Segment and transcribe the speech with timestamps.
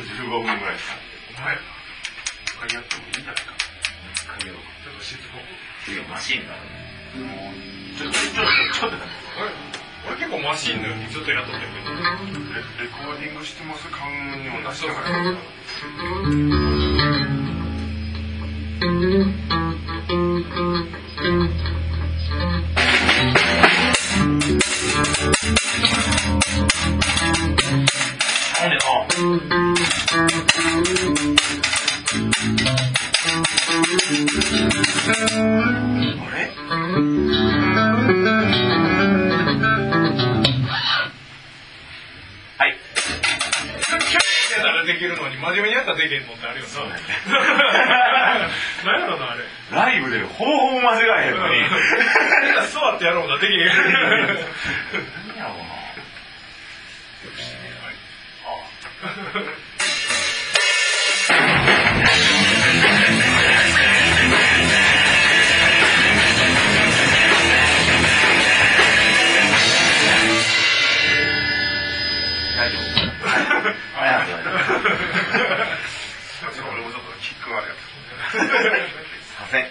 [0.00, 0.98] 15分ぐらい使っ
[2.74, 3.54] やってもいいんじゃないか
[4.38, 5.46] 鍵をちょっとしつこく
[5.86, 7.54] 次はマシンがあるもう
[7.96, 8.96] ちょっとちょっとちょっと
[9.38, 9.50] 俺
[10.10, 14.10] 俺結構マシンのようにずっとやっとってレレコーディングしてます感
[14.42, 16.87] にも出しながら
[35.18, 35.26] で
[44.96, 46.70] きるのに真面目にやったらできへんのってあるよな
[48.86, 49.32] 何やろな。
[49.32, 49.44] あれ。
[49.70, 51.56] ライブでほぼほぼ間違えへんのに
[52.72, 53.36] 座ってやろうな。
[53.38, 53.84] できへん何や
[55.44, 55.64] ろうな
[72.68, 72.80] 大丈夫
[73.24, 74.28] はいはいはい
[76.70, 77.74] 俺もちょっとキックがあるや
[78.30, 78.40] すい
[79.40, 79.64] ません。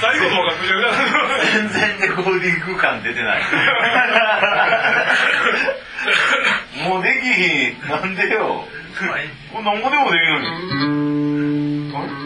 [0.00, 0.96] 最後の方がぐちゃぐちゃな
[1.52, 3.42] 全然レコーディング感出てない。
[6.88, 8.64] もうできひんなんでよ
[9.52, 12.25] こんなんぼでもできるのに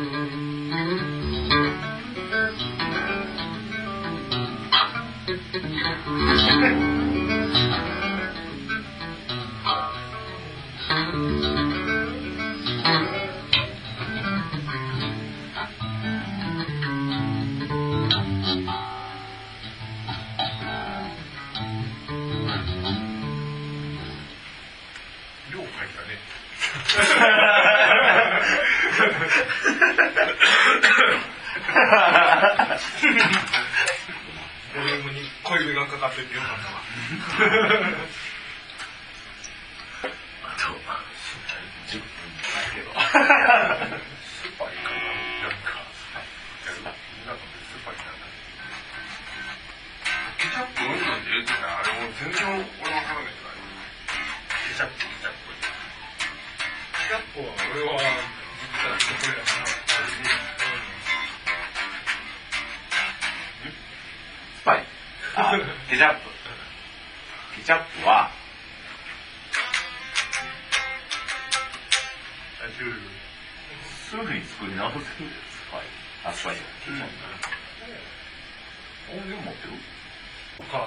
[34.75, 36.81] ボリュームに小指がかかっててよかったわ
[40.45, 40.62] あと
[41.91, 42.95] 10分だけどス
[44.59, 45.59] パイかななん。
[45.59, 45.75] か
[47.27, 48.01] なんかスパイな
[50.39, 53.00] ケチャップうんぬんって言ってたあれも全然俺わ
[57.10, 58.06] キャップは俺は実
[58.87, 59.50] はこれやな
[64.54, 64.87] スパイ
[65.34, 65.59] あ
[65.91, 66.31] ケチャップ。
[67.56, 68.31] ケチャップは
[73.82, 75.10] すぐに作り直せるス
[75.72, 75.81] パイ
[76.31, 77.09] あスパイじゃない
[79.19, 79.72] 音源持ってる？
[79.75, 79.78] る
[80.62, 80.87] と思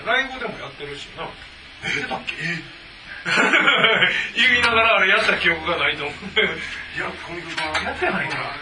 [0.00, 0.06] よ。
[0.06, 1.28] ライブでもやってるしな。
[1.84, 2.34] えだっけ？
[4.34, 6.16] 言いながらあれやった記憶がないと思う。
[6.40, 6.44] い
[6.98, 8.56] やこの曲はやってないか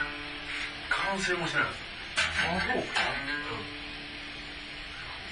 [0.89, 1.79] 完成もしてないです
[2.17, 2.21] あ
[2.73, 3.01] そうか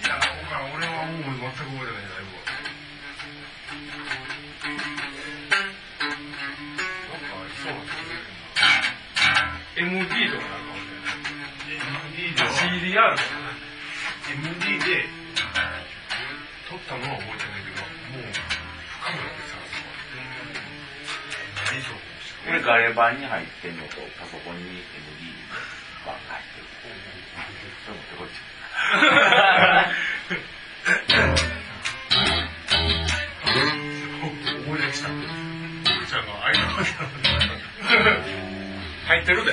[0.04, 1.50] いや僕は俺はもう全く覚えてな
[1.80, 1.84] い。
[1.84, 2.50] ライブはな
[7.18, 8.10] んかありそうな気がする
[9.74, 11.10] な MD とかなんかもしれない。
[12.14, 13.28] MD では CDR とか
[14.30, 15.08] MD で
[16.68, 17.43] 撮ったのは覚えてない。
[22.54, 24.78] れガレ版に入ってんのとパソコンに MD
[26.06, 26.66] 版が入ってる
[27.84, 31.34] それ持ってこいちゃう
[34.66, 36.88] 思い出したちゃんが間まで
[39.06, 39.52] 入ってるで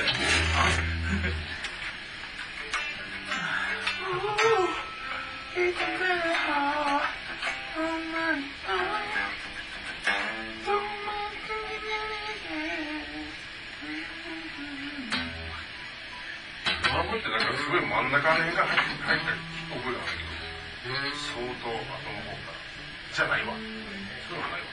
[17.12, 21.84] ドラムってなんかすごい真ん中ら辺が入った覚えがあるけど相当後の
[22.24, 22.64] 方から。
[23.12, 23.52] じゃないわ。
[23.52, 24.72] そういうのはないわ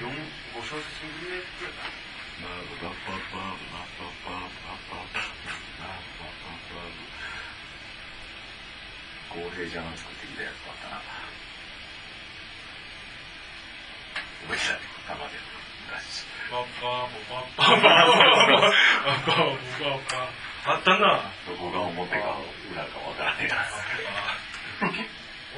[0.00, 1.84] 四五小節目くらいだ
[9.28, 11.02] 公平ちゃん作ってきたやつだったな
[14.48, 15.36] 覚えてない玉で
[15.84, 18.08] 昔パッパーポパッパーパッ
[18.64, 22.16] パーポパッパーあったなどこが表か
[22.72, 23.48] 裏かわからない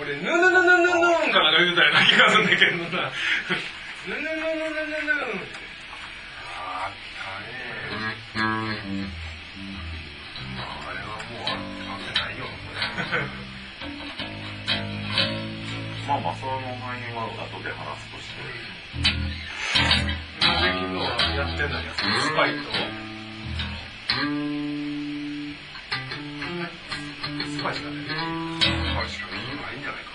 [0.00, 2.82] 俺、ぬぬぬぬぬぬんかなんか言うたような気がするんだけどな。
[2.82, 5.38] ぬぬぬぬぬぬぬん。
[6.42, 8.44] あったね。
[10.56, 12.44] あれはもうあないよ。
[16.08, 18.42] まあまあ、その範囲は後で話すとして。
[20.42, 20.98] な昨日
[21.36, 22.02] やってんのやス
[22.34, 23.06] パイと。
[27.66, 27.96] スパイしかね、
[28.94, 30.10] まあしかないんじゃないか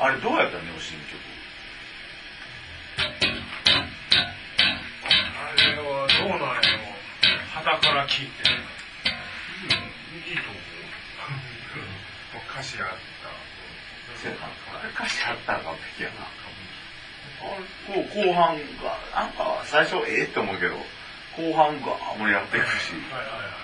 [0.00, 1.16] あれどうやったのね、新曲。
[2.98, 3.00] あ
[5.56, 6.84] れはどうなんやろ
[7.54, 8.44] 肌から聞いて。
[10.28, 10.62] いいと思う
[12.52, 12.94] 歌詞あった
[14.20, 14.46] そうやな。
[14.90, 16.14] 歌詞あったら完璧やな。
[17.40, 20.76] こう後半が、なんか最初ええって思うけど、
[21.36, 22.92] 後半が盛り上がっていくし。
[23.10, 23.63] はいはいはい。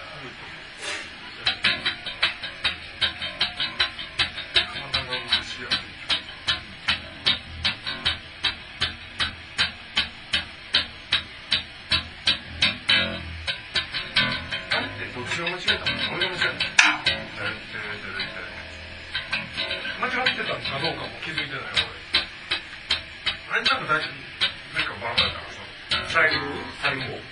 [15.40, 16.68] どっちが間違えたの俺が間違えた
[20.00, 21.48] 間違ってたかどうかも気づい。
[21.48, 21.72] てない。
[23.48, 24.20] あれなんか大丈夫
[24.76, 25.64] なんかバラだからさ
[25.96, 26.04] 俺。
[26.12, 26.44] 最後、
[26.84, 27.24] 最後。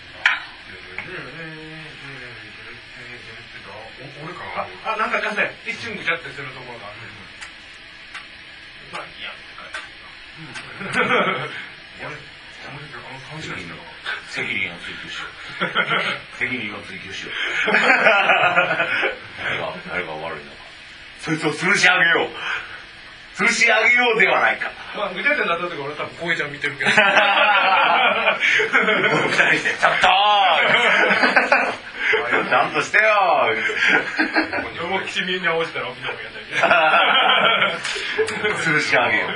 [4.24, 4.40] 俺か
[4.88, 6.96] あな、んかかせ、一瞬ぐちゃってするところがある。
[8.92, 9.12] まあい。
[9.20, 9.22] い。
[9.22, 9.92] やって感じ。
[12.00, 13.97] 俺あの感じがしたわ
[14.38, 15.34] 責任を追求しよう。
[16.38, 17.34] 責任を追求しよう。
[17.74, 17.82] 誰
[19.58, 20.58] が、誰が悪いのか。
[21.18, 22.34] そいつを吊るし上げよう。
[23.34, 24.70] 吊るし上げようではないか。
[24.96, 25.10] まあ、
[25.48, 26.90] なった時俺多分、ちゃん見てるけど。
[26.90, 26.96] ちょっ
[30.00, 33.04] とーちゃんとしてよ
[34.86, 36.46] 思いっきりみんな落ちたらもやったり。
[38.64, 39.30] 吊るし上げよう。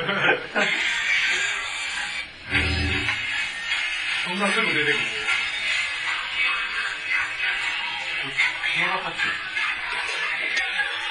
[4.25, 4.95] そんなすぐ出てくる。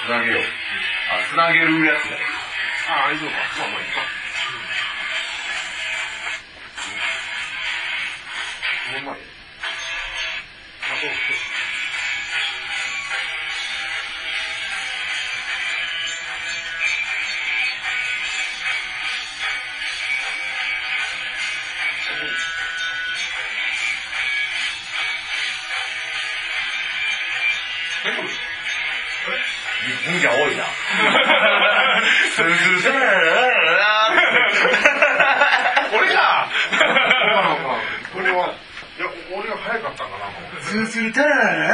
[0.06, 0.42] つなげよう。
[0.42, 0.46] あ、
[1.30, 2.18] つなげるやつだよ。
[2.88, 3.36] ああ、いいのか。
[3.60, 4.21] まあまあいいか。
[28.02, 28.10] 日
[30.10, 30.64] 本じゃ多いな。
[32.34, 32.92] スースー
[35.94, 36.50] 俺か
[38.12, 38.48] これは、
[38.98, 40.62] いや、俺が早かったんかな、もう。
[40.62, 41.74] スースータラララ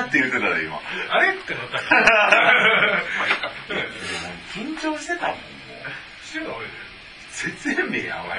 [0.00, 0.80] ラって言ってたで今。
[1.10, 1.28] あれ？
[1.30, 1.78] ってなった。
[4.54, 5.36] 緊張してたもん。
[6.24, 6.66] してた俺。
[7.42, 8.38] 説明名やばい。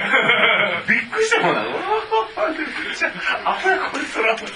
[0.88, 1.62] びっくりしたもんな。
[1.62, 1.66] あ
[3.54, 4.34] ほやこいつら。
[4.40, 4.48] 向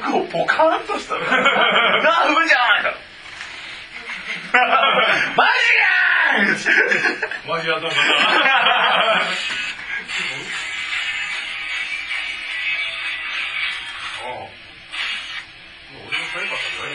[0.00, 1.20] こうポカーンとしたら。
[1.20, 2.94] なあ、ふじゃん
[5.36, 5.86] マジや
[7.46, 8.02] マジやったんだな。
[15.94, 16.90] 俺が早かったんじゃない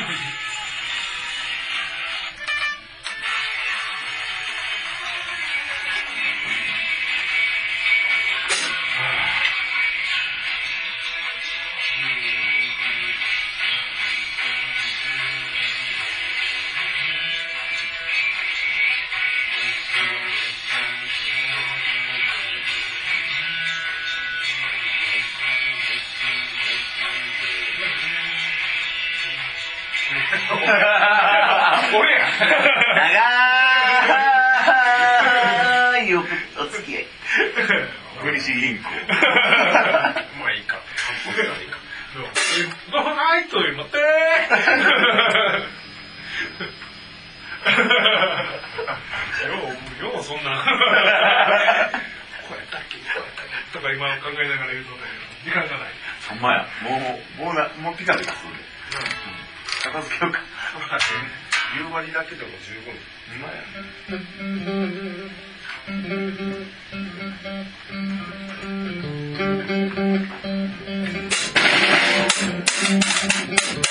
[0.00, 0.35] の
[30.66, 32.20] 俺や。
[35.92, 36.22] 長いお
[36.70, 37.06] 付き合い。
[38.20, 38.82] 国士銀行。
[38.82, 40.78] まあいいか。
[41.28, 41.78] 俺がいいか。
[42.90, 44.04] どないというのってよ
[50.00, 50.64] う、ようそんな。
[52.48, 54.98] こうやったっけこうやったっけとか今考えながら言うとね、
[55.44, 55.92] 時間がない。
[56.28, 56.66] ほんまや。
[56.82, 56.96] も
[57.42, 58.58] う、もうな、もうピカピカするで。
[59.82, 60.40] 片付けようか。
[60.76, 61.00] そら
[61.78, 62.92] 10割だけでも十分
[63.32, 63.50] 2万
[73.82, 73.85] ん。